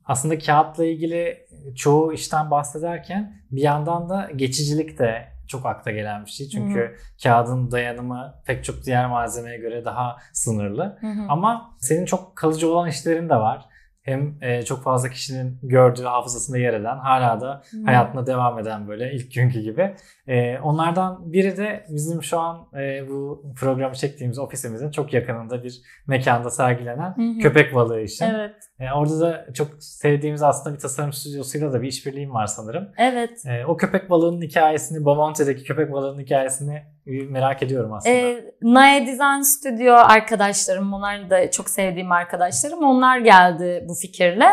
Aslında 0.06 0.40
kağıtla 0.40 0.86
ilgili 0.86 1.48
çoğu 1.76 2.14
işten 2.14 2.52
bahsederken 2.52 3.34
bir 3.52 3.62
yandan 3.62 4.10
da 4.10 4.30
geçicilik 4.36 5.00
de 5.00 5.35
çok 5.48 5.66
akta 5.66 5.92
gelen 5.92 6.26
bir 6.26 6.32
şey. 6.32 6.50
Çünkü 6.50 6.80
Hı-hı. 6.80 6.96
kağıdın 7.24 7.72
dayanımı 7.72 8.36
pek 8.46 8.64
çok 8.64 8.86
diğer 8.86 9.08
malzemeye 9.08 9.58
göre 9.58 9.86
daha 9.86 10.18
sınırlı. 10.34 10.98
Hı-hı. 11.02 11.26
Ama 11.30 11.76
senin 11.80 12.06
çok 12.06 12.36
kalıcı 12.36 12.72
olan 12.72 12.90
işlerin 12.90 13.30
de 13.30 13.36
var 13.36 13.66
hem 14.06 14.36
e, 14.42 14.62
çok 14.62 14.84
fazla 14.84 15.10
kişinin 15.10 15.60
gördüğü 15.64 16.04
hafızasında 16.04 16.58
yer 16.58 16.74
eden 16.74 16.98
hala 16.98 17.42
da 17.42 17.62
hmm. 17.70 17.86
hayatına 17.86 18.28
devam 18.28 18.60
eden 18.60 18.88
böyle 18.88 19.14
ilk 19.14 19.34
günkü 19.34 19.60
gibi. 19.60 19.96
E, 20.28 20.60
onlardan 20.60 21.34
biri 21.34 21.58
de 21.58 21.86
bizim 21.90 22.24
şu 22.24 22.40
an 22.40 22.68
e, 22.80 23.10
bu 23.10 23.46
programı 23.60 23.96
çektiğimiz 23.96 24.40
ofisimizin 24.40 24.92
çok 24.92 25.14
yakınında 25.14 25.64
bir 25.64 25.82
mekanda 26.08 26.50
sergilenen 26.50 27.16
hmm. 27.16 27.40
köpek 27.40 27.76
balığı 27.76 28.02
işi. 28.02 28.26
Evet. 28.26 28.56
E, 28.80 28.92
orada 28.92 29.20
da 29.20 29.54
çok 29.54 29.68
sevdiğimiz 29.80 30.44
aslında 30.44 30.76
bir 30.76 30.80
tasarım 30.80 31.14
stüdyosuyla 31.14 31.74
da 31.74 31.82
bir 31.82 31.88
işbirliğim 31.88 32.34
var 32.34 32.48
sanırım. 32.48 32.90
Evet. 32.98 33.46
E, 33.46 33.66
o 33.66 33.78
köpek 33.78 34.10
balığının 34.10 34.42
hikayesini, 34.42 35.06
Bomonti'deki 35.06 35.64
köpek 35.64 35.92
balığının 35.92 36.22
hikayesini 36.22 36.95
merak 37.06 37.64
ediyorum 37.64 37.94
aslında. 37.94 38.16
E, 38.16 38.54
Naya 38.62 39.08
Design 39.08 39.42
Studio 39.42 39.94
arkadaşlarım, 39.94 40.94
onlar 40.94 41.30
da 41.30 41.52
çok 41.52 41.70
sevdiğim 41.70 42.12
arkadaşlarım. 42.12 42.84
Onlar 42.84 43.18
geldi 43.18 43.86
bu 43.90 43.94
fikirle 43.94 44.50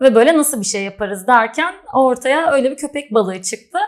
ve 0.00 0.14
böyle 0.14 0.36
nasıl 0.36 0.60
bir 0.60 0.66
şey 0.66 0.84
yaparız 0.84 1.26
derken 1.26 1.74
ortaya 1.92 2.52
öyle 2.52 2.70
bir 2.70 2.76
köpek 2.76 3.14
balığı 3.14 3.42
çıktı. 3.42 3.78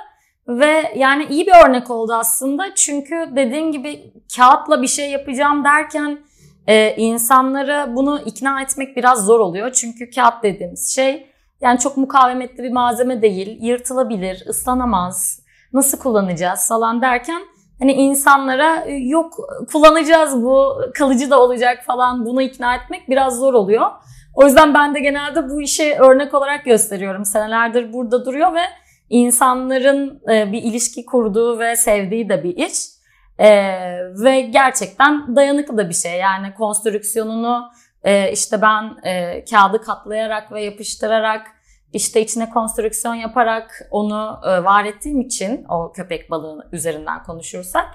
Ve 0.48 0.92
yani 0.96 1.26
iyi 1.30 1.46
bir 1.46 1.66
örnek 1.66 1.90
oldu 1.90 2.14
aslında. 2.14 2.74
Çünkü 2.74 3.28
dediğim 3.36 3.72
gibi 3.72 4.12
kağıtla 4.36 4.82
bir 4.82 4.86
şey 4.86 5.10
yapacağım 5.10 5.64
derken 5.64 6.18
e, 6.66 6.96
insanları 6.96 7.96
bunu 7.96 8.20
ikna 8.20 8.62
etmek 8.62 8.96
biraz 8.96 9.24
zor 9.24 9.40
oluyor. 9.40 9.72
Çünkü 9.72 10.10
kağıt 10.10 10.42
dediğimiz 10.42 10.94
şey 10.94 11.26
yani 11.60 11.78
çok 11.78 11.96
mukavemetli 11.96 12.62
bir 12.62 12.72
malzeme 12.72 13.22
değil. 13.22 13.58
Yırtılabilir, 13.60 14.44
ıslanamaz. 14.48 15.42
Nasıl 15.72 15.98
kullanacağız 15.98 16.68
falan 16.68 17.02
derken 17.02 17.42
hani 17.78 17.92
insanlara 17.92 18.84
e, 18.86 18.92
yok 18.92 19.34
kullanacağız 19.72 20.42
bu 20.42 20.82
kalıcı 20.94 21.30
da 21.30 21.42
olacak 21.42 21.84
falan 21.86 22.26
bunu 22.26 22.42
ikna 22.42 22.74
etmek 22.74 23.08
biraz 23.08 23.38
zor 23.38 23.54
oluyor. 23.54 23.86
O 24.34 24.44
yüzden 24.44 24.74
ben 24.74 24.94
de 24.94 25.00
genelde 25.00 25.50
bu 25.50 25.62
işi 25.62 25.96
örnek 25.98 26.34
olarak 26.34 26.64
gösteriyorum. 26.64 27.24
Senelerdir 27.24 27.92
burada 27.92 28.24
duruyor 28.24 28.54
ve 28.54 28.62
insanların 29.10 30.22
e, 30.32 30.52
bir 30.52 30.62
ilişki 30.62 31.06
kurduğu 31.06 31.58
ve 31.58 31.76
sevdiği 31.76 32.28
de 32.28 32.44
bir 32.44 32.56
iş. 32.56 32.96
Ee, 33.38 33.98
ve 34.24 34.40
gerçekten 34.40 35.36
dayanıklı 35.36 35.76
da 35.76 35.88
bir 35.88 35.94
şey. 35.94 36.18
Yani 36.18 36.54
konstrüksiyonunu 36.54 37.70
e, 38.04 38.32
işte 38.32 38.62
ben 38.62 38.96
e, 39.04 39.44
kağıdı 39.44 39.82
katlayarak 39.82 40.52
ve 40.52 40.62
yapıştırarak 40.62 41.46
işte 41.92 42.20
içine 42.20 42.50
konstrüksiyon 42.50 43.14
yaparak 43.14 43.88
onu 43.90 44.40
e, 44.44 44.64
var 44.64 44.84
ettiğim 44.84 45.20
için 45.20 45.64
o 45.68 45.92
köpek 45.92 46.30
balığı 46.30 46.68
üzerinden 46.72 47.22
konuşursak 47.22 47.86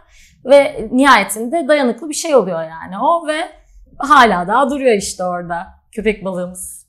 ve 0.45 0.89
nihayetinde 0.91 1.67
dayanıklı 1.67 2.09
bir 2.09 2.13
şey 2.13 2.35
oluyor 2.35 2.63
yani 2.63 2.99
o 3.01 3.27
ve 3.27 3.41
hala 3.97 4.47
daha 4.47 4.69
duruyor 4.69 4.93
işte 4.97 5.23
orada 5.23 5.67
köpek 5.91 6.25
balığımız. 6.25 6.87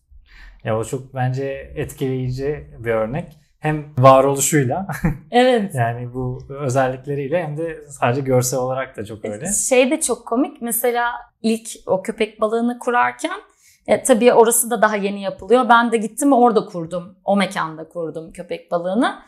Ya 0.64 0.78
o 0.78 0.84
çok 0.84 1.14
bence 1.14 1.72
etkileyici 1.76 2.66
bir 2.78 2.90
örnek 2.90 3.38
hem 3.58 3.84
varoluşuyla 3.98 4.86
evet. 5.30 5.74
yani 5.74 6.14
bu 6.14 6.38
özellikleriyle 6.60 7.42
hem 7.42 7.56
de 7.56 7.78
sadece 7.88 8.20
görsel 8.20 8.60
olarak 8.60 8.96
da 8.96 9.04
çok 9.04 9.24
öyle. 9.24 9.46
Şey 9.52 9.90
de 9.90 10.00
çok 10.00 10.26
komik. 10.26 10.62
Mesela 10.62 11.12
ilk 11.42 11.68
o 11.86 12.02
köpek 12.02 12.40
balığını 12.40 12.78
kurarken 12.78 13.40
e, 13.86 14.02
tabii 14.02 14.32
orası 14.32 14.70
da 14.70 14.82
daha 14.82 14.96
yeni 14.96 15.22
yapılıyor. 15.22 15.68
Ben 15.68 15.92
de 15.92 15.96
gittim 15.96 16.32
orada 16.32 16.64
kurdum. 16.64 17.18
O 17.24 17.36
mekanda 17.36 17.88
kurdum 17.88 18.32
köpek 18.32 18.70
balığını. 18.70 19.18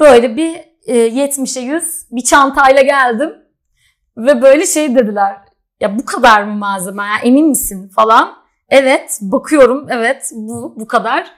Böyle 0.00 0.36
bir 0.36 0.56
e, 0.86 1.08
70'e 1.08 1.62
100 1.62 2.06
bir 2.10 2.24
çantayla 2.24 2.82
geldim. 2.82 3.32
Ve 4.16 4.42
böyle 4.42 4.66
şey 4.66 4.94
dediler. 4.94 5.36
Ya 5.80 5.98
bu 5.98 6.04
kadar 6.04 6.42
mı 6.42 6.54
malzeme? 6.54 7.02
Ya, 7.02 7.18
emin 7.22 7.48
misin 7.48 7.88
falan. 7.88 8.34
Evet 8.68 9.18
bakıyorum 9.22 9.86
evet 9.90 10.30
bu 10.34 10.74
bu 10.76 10.86
kadar. 10.86 11.30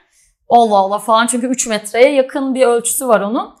Allah 0.49 0.77
Allah 0.77 0.99
falan 0.99 1.27
çünkü 1.27 1.47
3 1.47 1.67
metreye 1.67 2.13
yakın 2.13 2.55
bir 2.55 2.65
ölçüsü 2.65 3.07
var 3.07 3.21
onun. 3.21 3.55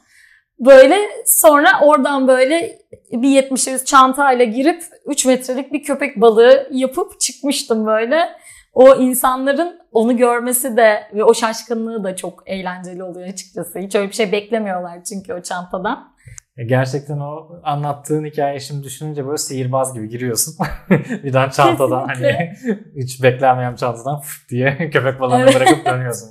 Böyle 0.59 0.97
sonra 1.25 1.79
oradan 1.81 2.27
böyle 2.27 2.79
bir 3.11 3.29
70 3.29 3.67
100 3.67 3.85
çantayla 3.85 4.45
girip 4.45 4.83
3 5.05 5.25
metrelik 5.25 5.73
bir 5.73 5.83
köpek 5.83 6.21
balığı 6.21 6.69
yapıp 6.71 7.19
çıkmıştım 7.19 7.85
böyle. 7.85 8.29
O 8.75 8.95
insanların 8.95 9.79
onu 9.91 10.17
görmesi 10.17 10.77
de 10.77 11.03
ve 11.13 11.23
o 11.23 11.33
şaşkınlığı 11.33 12.03
da 12.03 12.15
çok 12.15 12.43
eğlenceli 12.45 13.03
oluyor 13.03 13.27
açıkçası. 13.27 13.79
Hiç 13.79 13.95
öyle 13.95 14.07
bir 14.07 14.13
şey 14.13 14.31
beklemiyorlar 14.31 15.03
çünkü 15.03 15.33
o 15.33 15.41
çantadan. 15.41 16.15
E, 16.57 16.65
gerçekten 16.65 17.19
o 17.19 17.61
anlattığın 17.63 18.25
hikaye 18.25 18.59
şimdi 18.59 18.83
düşününce 18.83 19.25
böyle 19.25 19.37
sihirbaz 19.37 19.93
gibi 19.93 20.09
giriyorsun. 20.09 20.55
Birden 21.23 21.49
çantadan 21.49 22.07
hani 22.07 22.53
hiç 22.97 23.23
beklenmeyen 23.23 23.75
çantadan 23.75 24.21
diye 24.49 24.77
köpek 24.77 25.15
evet. 25.33 25.55
bırakıp 25.55 25.85
dönüyorsun. 25.85 26.29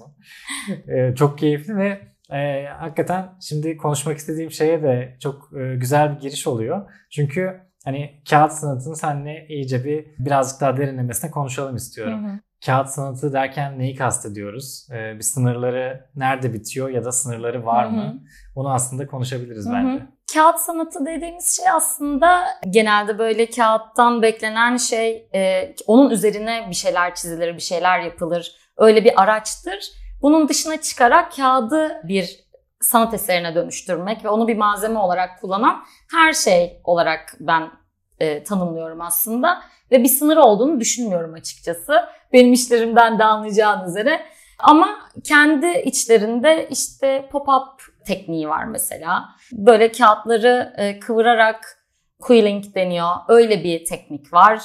e, 0.88 1.14
çok 1.14 1.38
keyifli 1.38 1.76
ve 1.76 2.00
e, 2.30 2.66
hakikaten 2.66 3.28
şimdi 3.40 3.76
konuşmak 3.76 4.18
istediğim 4.18 4.50
şeye 4.50 4.82
de 4.82 5.16
çok 5.20 5.50
e, 5.60 5.76
güzel 5.76 6.16
bir 6.16 6.20
giriş 6.20 6.46
oluyor. 6.46 6.90
Çünkü 7.10 7.60
hani 7.84 8.22
kağıt 8.30 8.52
sanatını 8.52 8.96
seninle 8.96 9.46
iyice 9.48 9.84
bir 9.84 10.06
birazcık 10.18 10.60
daha 10.60 10.76
derinlemesine 10.76 11.30
konuşalım 11.30 11.76
istiyorum. 11.76 12.24
Hı 12.24 12.32
hı. 12.32 12.38
Kağıt 12.66 12.88
sanatı 12.88 13.32
derken 13.32 13.78
neyi 13.78 13.96
kastediyoruz? 13.96 14.88
Ee, 14.92 15.14
bir 15.18 15.22
sınırları 15.22 16.06
nerede 16.16 16.52
bitiyor 16.52 16.88
ya 16.88 17.04
da 17.04 17.12
sınırları 17.12 17.66
var 17.66 17.84
mı? 17.86 18.02
Hı 18.02 18.06
hı. 18.06 18.18
Onu 18.54 18.72
aslında 18.72 19.06
konuşabiliriz 19.06 19.66
hı 19.66 19.70
hı. 19.70 19.74
bence. 19.74 20.06
Kağıt 20.34 20.58
sanatı 20.58 21.06
dediğimiz 21.06 21.56
şey 21.56 21.70
aslında 21.70 22.44
genelde 22.70 23.18
böyle 23.18 23.50
kağıttan 23.50 24.22
beklenen 24.22 24.76
şey 24.76 25.28
e, 25.34 25.74
onun 25.86 26.10
üzerine 26.10 26.66
bir 26.70 26.74
şeyler 26.74 27.14
çizilir, 27.14 27.54
bir 27.54 27.62
şeyler 27.62 28.00
yapılır. 28.00 28.52
Öyle 28.76 29.04
bir 29.04 29.22
araçtır. 29.22 29.92
Bunun 30.22 30.48
dışına 30.48 30.80
çıkarak 30.80 31.32
kağıdı 31.36 32.00
bir 32.04 32.44
sanat 32.84 33.14
eserine 33.14 33.54
dönüştürmek 33.54 34.24
ve 34.24 34.28
onu 34.28 34.48
bir 34.48 34.56
malzeme 34.56 34.98
olarak 34.98 35.40
kullanan 35.40 35.84
her 36.12 36.32
şey 36.32 36.80
olarak 36.84 37.36
ben 37.40 37.70
e, 38.18 38.44
tanımlıyorum 38.44 39.00
aslında. 39.00 39.62
Ve 39.90 40.02
bir 40.02 40.08
sınır 40.08 40.36
olduğunu 40.36 40.80
düşünmüyorum 40.80 41.34
açıkçası. 41.34 42.00
Benim 42.32 42.52
işlerimden 42.52 43.18
de 43.18 43.24
anlayacağın 43.24 43.88
üzere. 43.88 44.20
Ama 44.58 44.98
kendi 45.24 45.66
içlerinde 45.66 46.68
işte 46.70 47.28
pop-up 47.32 47.80
tekniği 48.06 48.48
var 48.48 48.64
mesela. 48.64 49.24
Böyle 49.52 49.92
kağıtları 49.92 50.74
e, 50.76 50.98
kıvırarak 50.98 51.78
quilling 52.20 52.74
deniyor. 52.74 53.10
Öyle 53.28 53.64
bir 53.64 53.84
teknik 53.84 54.32
var. 54.32 54.62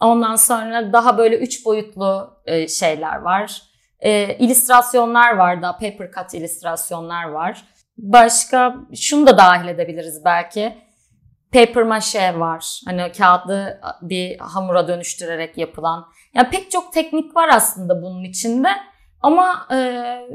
Ondan 0.00 0.36
sonra 0.36 0.92
daha 0.92 1.18
böyle 1.18 1.38
üç 1.38 1.64
boyutlu 1.64 2.40
e, 2.46 2.68
şeyler 2.68 3.16
var. 3.16 3.62
E, 4.00 4.36
illüstrasyonlar 4.38 5.36
var 5.36 5.62
da 5.62 5.72
paper 5.72 6.10
cut 6.12 6.34
illüstrasyonlar 6.34 7.24
var. 7.24 7.64
Başka 7.98 8.76
şunu 8.94 9.26
da 9.26 9.38
dahil 9.38 9.68
edebiliriz 9.68 10.24
belki. 10.24 10.78
paper 11.52 11.82
mache 11.82 12.38
var. 12.38 12.80
Hani 12.86 13.12
kağıdı 13.12 13.80
bir 14.02 14.38
hamura 14.38 14.88
dönüştürerek 14.88 15.58
yapılan. 15.58 16.06
Yani 16.34 16.50
pek 16.50 16.70
çok 16.70 16.92
teknik 16.92 17.36
var 17.36 17.48
aslında 17.52 18.02
bunun 18.02 18.24
içinde. 18.24 18.68
Ama 19.20 19.66
e, 19.72 19.76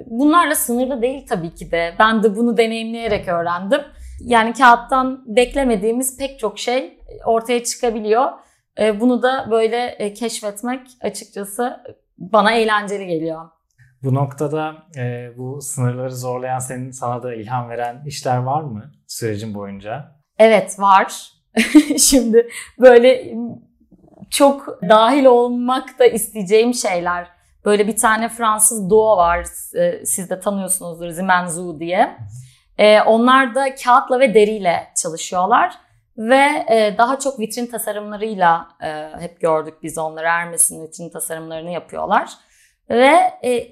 bunlarla 0.05 0.55
sınırlı 0.55 1.01
değil 1.01 1.27
tabii 1.29 1.55
ki 1.55 1.71
de. 1.71 1.93
Ben 1.99 2.23
de 2.23 2.35
bunu 2.35 2.57
deneyimleyerek 2.57 3.27
öğrendim. 3.27 3.81
Yani 4.21 4.53
kağıttan 4.53 5.23
beklemediğimiz 5.35 6.17
pek 6.17 6.39
çok 6.39 6.59
şey 6.59 6.99
ortaya 7.25 7.63
çıkabiliyor. 7.63 8.31
E, 8.79 8.99
bunu 8.99 9.21
da 9.21 9.47
böyle 9.51 9.85
e, 9.85 10.13
keşfetmek 10.13 10.87
açıkçası 11.01 11.83
bana 12.31 12.53
eğlenceli 12.53 13.07
geliyor. 13.07 13.49
Bu 14.03 14.13
noktada 14.13 14.75
e, 14.97 15.31
bu 15.37 15.61
sınırları 15.61 16.15
zorlayan 16.15 16.59
senin 16.59 16.91
sana 16.91 17.23
da 17.23 17.33
ilham 17.35 17.69
veren 17.69 18.03
işler 18.05 18.37
var 18.37 18.61
mı 18.61 18.91
sürecin 19.07 19.53
boyunca? 19.53 20.11
Evet 20.39 20.79
var. 20.79 21.31
Şimdi 21.99 22.47
böyle 22.79 23.33
çok 24.29 24.81
dahil 24.89 25.25
olmak 25.25 25.99
da 25.99 26.05
isteyeceğim 26.05 26.73
şeyler. 26.73 27.27
Böyle 27.65 27.87
bir 27.87 27.95
tane 27.95 28.29
Fransız 28.29 28.89
duo 28.89 29.17
var. 29.17 29.45
E, 29.75 30.05
siz 30.05 30.29
de 30.29 30.39
tanıyorsunuzdur 30.39 31.09
Zimenzu 31.09 31.79
diye. 31.79 32.17
E, 32.77 33.01
onlar 33.01 33.55
da 33.55 33.75
kağıtla 33.75 34.19
ve 34.19 34.33
deriyle 34.33 34.87
çalışıyorlar. 35.01 35.73
Ve 36.17 36.65
e, 36.69 36.95
daha 36.97 37.19
çok 37.19 37.39
vitrin 37.39 37.67
tasarımlarıyla 37.67 38.67
hep 39.19 39.41
gördük 39.41 39.73
biz 39.83 39.97
onları. 39.97 40.27
Hermes'in 40.27 40.83
vitrin 40.83 41.09
tasarımlarını 41.09 41.71
yapıyorlar. 41.71 42.29
Ve 42.89 43.15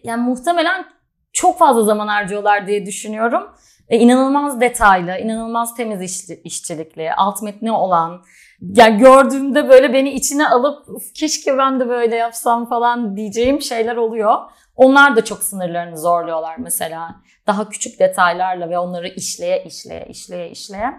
yani 0.03 0.21
muhtemelen 0.21 0.86
çok 1.33 1.60
fazla 1.60 1.83
zaman 1.83 2.07
harcıyorlar 2.07 2.67
diye 2.67 2.86
düşünüyorum. 2.86 3.43
E, 3.89 3.98
inanılmaz 3.98 4.62
detaylı, 4.62 5.17
inanılmaz 5.17 5.75
temiz 5.75 6.01
işçi, 6.01 6.41
işçilikli, 6.43 7.13
alt 7.13 7.41
metni 7.41 7.71
olan, 7.71 8.24
yani 8.62 8.98
gördüğümde 8.98 9.69
böyle 9.69 9.93
beni 9.93 10.12
içine 10.12 10.48
alıp 10.48 10.86
keşke 11.15 11.57
ben 11.57 11.79
de 11.79 11.89
böyle 11.89 12.15
yapsam 12.15 12.69
falan 12.69 13.17
diyeceğim 13.17 13.62
şeyler 13.62 13.95
oluyor. 13.95 14.36
Onlar 14.75 15.15
da 15.15 15.25
çok 15.25 15.43
sınırlarını 15.43 15.98
zorluyorlar 15.98 16.55
mesela. 16.57 17.15
Daha 17.48 17.69
küçük 17.69 18.00
detaylarla 18.00 18.69
ve 18.69 18.79
onları 18.79 19.07
işleye 19.07 19.63
işleye 19.63 20.05
işleye 20.10 20.50
işleye. 20.50 20.93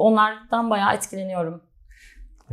Onlardan 0.00 0.70
bayağı 0.70 0.94
etkileniyorum. 0.94 1.62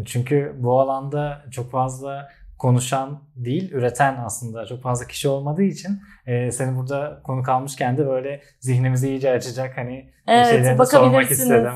Çünkü 0.06 0.56
bu 0.60 0.80
alanda 0.80 1.46
çok 1.52 1.72
fazla 1.72 2.30
konuşan 2.58 3.22
değil, 3.36 3.72
üreten 3.72 4.18
aslında 4.26 4.66
çok 4.66 4.82
fazla 4.82 5.08
kişi 5.08 5.28
olmadığı 5.28 5.64
için 5.64 6.02
e, 6.26 6.52
seni 6.52 6.78
burada 6.78 7.22
konu 7.24 7.44
kalmışken 7.44 7.98
de 7.98 8.08
böyle 8.08 8.42
zihnimizi 8.60 9.10
iyice 9.10 9.32
açacak 9.32 9.78
hani 9.78 10.14
evet, 10.28 10.48
şeylerini 10.48 10.86
sormak 10.86 11.32
istedim. 11.32 11.72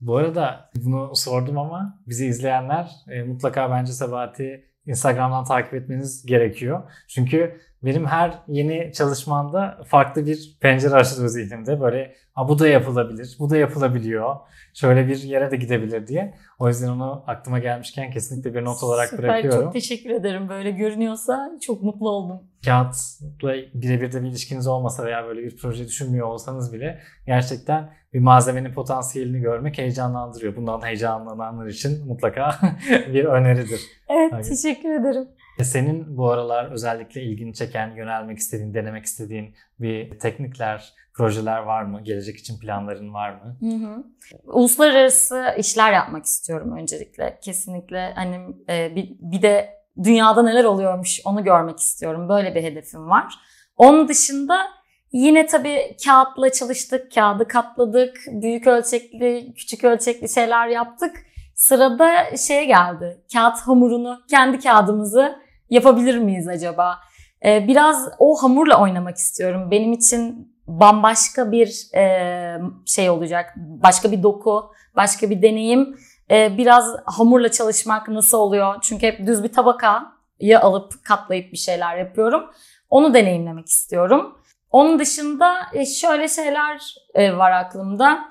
Bu 0.00 0.16
arada 0.16 0.70
bunu 0.84 1.16
sordum 1.16 1.58
ama 1.58 2.00
bizi 2.06 2.26
izleyenler 2.26 2.90
e, 3.10 3.22
mutlaka 3.22 3.70
bence 3.70 3.92
Sabahati 3.92 4.64
Instagram'dan 4.88 5.44
takip 5.44 5.74
etmeniz 5.74 6.26
gerekiyor. 6.26 6.82
Çünkü 7.08 7.60
benim 7.82 8.06
her 8.06 8.42
yeni 8.48 8.92
çalışmamda 8.92 9.78
farklı 9.86 10.26
bir 10.26 10.56
pencere 10.60 10.94
açılıyor 10.94 11.28
zihnimde. 11.28 11.80
Böyle 11.80 12.14
ha 12.34 12.48
bu 12.48 12.58
da 12.58 12.68
yapılabilir, 12.68 13.36
bu 13.38 13.50
da 13.50 13.56
yapılabiliyor. 13.56 14.36
Şöyle 14.74 15.08
bir 15.08 15.22
yere 15.22 15.50
de 15.50 15.56
gidebilir 15.56 16.06
diye. 16.06 16.34
O 16.58 16.68
yüzden 16.68 16.88
onu 16.88 17.24
aklıma 17.26 17.58
gelmişken 17.58 18.10
kesinlikle 18.10 18.54
bir 18.54 18.64
not 18.64 18.82
olarak 18.82 19.08
Süper, 19.08 19.24
bırakıyorum. 19.24 19.62
Çok 19.62 19.72
teşekkür 19.72 20.10
ederim. 20.10 20.48
Böyle 20.48 20.70
görünüyorsa 20.70 21.50
çok 21.62 21.82
mutlu 21.82 22.10
oldum. 22.10 22.40
Kağıtla 22.64 23.54
birebir 23.74 24.12
de 24.12 24.22
bir 24.22 24.28
ilişkiniz 24.28 24.66
olmasa 24.66 25.04
veya 25.04 25.26
böyle 25.26 25.42
bir 25.42 25.56
proje 25.56 25.84
düşünmüyor 25.84 26.26
olsanız 26.26 26.72
bile 26.72 27.00
gerçekten 27.26 27.90
bir 28.12 28.20
malzemenin 28.20 28.72
potansiyelini 28.72 29.40
görmek 29.40 29.78
heyecanlandırıyor. 29.78 30.56
Bundan 30.56 30.86
heyecanlananlar 30.86 31.66
için 31.66 32.06
mutlaka 32.06 32.54
bir 32.90 33.24
öneridir. 33.24 33.80
Evet, 34.08 34.32
Hayır. 34.32 34.44
teşekkür 34.44 35.00
ederim. 35.00 35.28
E, 35.58 35.64
senin 35.64 36.16
bu 36.16 36.30
aralar 36.30 36.72
özellikle 36.72 37.22
ilgini 37.22 37.54
çeken, 37.54 37.96
yönelmek 37.96 38.38
istediğin, 38.38 38.74
denemek 38.74 39.04
istediğin 39.04 39.54
bir 39.80 40.18
teknikler, 40.18 40.92
projeler 41.14 41.58
var 41.58 41.82
mı? 41.82 42.00
Gelecek 42.02 42.36
için 42.36 42.58
planların 42.58 43.14
var 43.14 43.30
mı? 43.30 43.56
Hı 43.60 43.86
hı. 43.86 44.04
Uluslararası 44.44 45.44
işler 45.58 45.92
yapmak 45.92 46.24
istiyorum 46.24 46.76
öncelikle. 46.76 47.38
Kesinlikle 47.42 48.12
hani 48.14 48.56
e, 48.68 48.96
bir, 48.96 49.16
bir 49.20 49.42
de 49.42 49.70
dünyada 50.04 50.42
neler 50.42 50.64
oluyormuş 50.64 51.20
onu 51.24 51.44
görmek 51.44 51.78
istiyorum. 51.78 52.28
Böyle 52.28 52.54
bir 52.54 52.62
hedefim 52.62 53.10
var. 53.10 53.34
Onun 53.76 54.08
dışında 54.08 54.66
yine 55.12 55.46
tabii 55.46 55.96
kağıtla 56.04 56.52
çalıştık, 56.52 57.14
kağıdı 57.14 57.48
katladık, 57.48 58.16
büyük 58.26 58.66
ölçekli, 58.66 59.52
küçük 59.56 59.84
ölçekli 59.84 60.28
şeyler 60.28 60.68
yaptık. 60.68 61.16
Sırada 61.54 62.36
şey 62.36 62.66
geldi, 62.66 63.22
kağıt 63.32 63.58
hamurunu, 63.58 64.20
kendi 64.30 64.58
kağıdımızı 64.58 65.38
yapabilir 65.70 66.18
miyiz 66.18 66.48
acaba? 66.48 66.98
Ee, 67.44 67.68
biraz 67.68 68.08
o 68.18 68.42
hamurla 68.42 68.80
oynamak 68.80 69.16
istiyorum. 69.16 69.70
Benim 69.70 69.92
için 69.92 70.52
bambaşka 70.66 71.52
bir 71.52 71.94
e, 71.94 72.60
şey 72.86 73.10
olacak. 73.10 73.54
Başka 73.56 74.12
bir 74.12 74.22
doku, 74.22 74.72
başka 74.96 75.30
bir 75.30 75.42
deneyim. 75.42 75.98
E, 76.30 76.58
biraz 76.58 76.96
hamurla 77.04 77.50
çalışmak 77.50 78.08
nasıl 78.08 78.38
oluyor? 78.38 78.74
Çünkü 78.82 79.06
hep 79.06 79.26
düz 79.26 79.44
bir 79.44 79.52
tabakayı 79.52 80.60
alıp 80.60 81.04
katlayıp 81.04 81.52
bir 81.52 81.58
şeyler 81.58 81.96
yapıyorum. 81.96 82.50
Onu 82.90 83.14
deneyimlemek 83.14 83.66
istiyorum. 83.66 84.38
Onun 84.70 84.98
dışında 84.98 85.54
e, 85.72 85.86
şöyle 85.86 86.28
şeyler 86.28 86.94
e, 87.14 87.36
var 87.36 87.50
aklımda. 87.50 88.28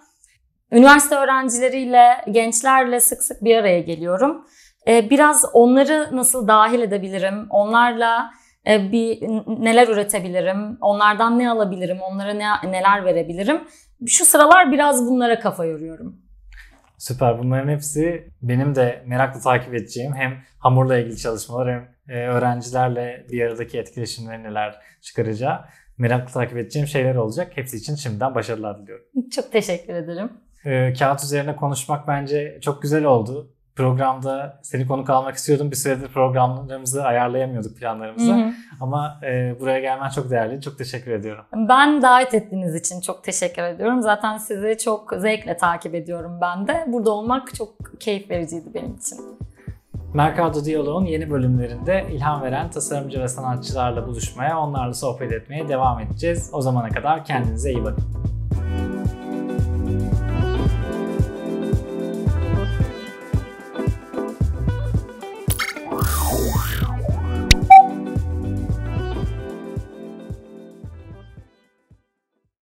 Üniversite 0.71 1.15
öğrencileriyle, 1.15 2.07
gençlerle 2.31 2.99
sık 2.99 3.23
sık 3.23 3.43
bir 3.43 3.55
araya 3.55 3.81
geliyorum. 3.81 4.45
E, 4.87 5.09
biraz 5.09 5.45
onları 5.53 6.09
nasıl 6.11 6.47
dahil 6.47 6.81
edebilirim? 6.81 7.47
Onlarla 7.49 8.31
bir 8.67 9.21
neler 9.47 9.87
üretebilirim, 9.87 10.77
onlardan 10.81 11.39
ne 11.39 11.51
alabilirim, 11.51 11.97
onlara 12.01 12.33
ne, 12.33 12.71
neler 12.71 13.05
verebilirim. 13.05 13.61
Şu 14.07 14.25
sıralar 14.25 14.71
biraz 14.71 15.05
bunlara 15.05 15.39
kafa 15.39 15.65
yoruyorum. 15.65 16.21
Süper. 16.97 17.39
Bunların 17.39 17.69
hepsi 17.69 18.31
benim 18.41 18.75
de 18.75 19.03
merakla 19.05 19.39
takip 19.39 19.73
edeceğim 19.73 20.13
hem 20.15 20.37
hamurla 20.59 20.97
ilgili 20.97 21.17
çalışmalar 21.17 21.71
hem 21.71 21.87
öğrencilerle 22.19 23.25
bir 23.31 23.41
aradaki 23.41 23.79
etkileşimleri 23.79 24.43
neler 24.43 24.75
çıkaracağı 25.01 25.65
merakla 25.97 26.31
takip 26.31 26.57
edeceğim 26.57 26.87
şeyler 26.87 27.15
olacak. 27.15 27.51
Hepsi 27.55 27.77
için 27.77 27.95
şimdiden 27.95 28.35
başarılar 28.35 28.81
diliyorum. 28.81 29.05
Çok 29.31 29.51
teşekkür 29.51 29.93
ederim. 29.93 30.29
E, 30.65 30.93
kağıt 30.93 31.23
üzerine 31.23 31.55
konuşmak 31.55 32.07
bence 32.07 32.59
çok 32.61 32.81
güzel 32.81 33.05
oldu 33.05 33.53
programda 33.77 34.59
seni 34.63 34.87
konuk 34.87 35.09
almak 35.09 35.35
istiyordum. 35.35 35.71
Bir 35.71 35.75
süredir 35.75 36.07
programlarımızı 36.07 37.03
ayarlayamıyorduk 37.03 37.77
planlarımızı. 37.77 38.33
Hı 38.33 38.37
hı. 38.37 38.51
Ama 38.81 39.19
e, 39.23 39.59
buraya 39.59 39.79
gelmen 39.79 40.09
çok 40.09 40.29
değerli. 40.29 40.61
Çok 40.61 40.77
teşekkür 40.77 41.11
ediyorum. 41.11 41.45
Ben 41.53 42.01
davet 42.01 42.33
ettiğiniz 42.33 42.75
için 42.75 43.01
çok 43.01 43.23
teşekkür 43.23 43.61
ediyorum. 43.61 44.01
Zaten 44.01 44.37
sizi 44.37 44.77
çok 44.77 45.13
zevkle 45.17 45.57
takip 45.57 45.95
ediyorum 45.95 46.39
ben 46.41 46.67
de. 46.67 46.85
Burada 46.87 47.11
olmak 47.11 47.55
çok 47.55 47.99
keyif 47.99 48.29
vericiydi 48.29 48.73
benim 48.73 48.95
için. 48.95 49.17
Mercado 50.17 50.65
Diyalog'un 50.65 51.05
yeni 51.05 51.29
bölümlerinde 51.29 52.05
ilham 52.11 52.41
veren 52.41 52.69
tasarımcı 52.69 53.19
ve 53.19 53.27
sanatçılarla 53.27 54.07
buluşmaya, 54.07 54.59
onlarla 54.59 54.93
sohbet 54.93 55.31
etmeye 55.31 55.69
devam 55.69 55.99
edeceğiz. 55.99 56.49
O 56.53 56.61
zamana 56.61 56.89
kadar 56.89 57.25
kendinize 57.25 57.71
iyi 57.71 57.83
bakın. 57.83 58.26